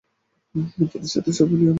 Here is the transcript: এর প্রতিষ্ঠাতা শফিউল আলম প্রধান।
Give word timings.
এর 0.55 0.87
প্রতিষ্ঠাতা 0.91 1.31
শফিউল 1.31 1.51
আলম 1.51 1.59
প্রধান। 1.59 1.69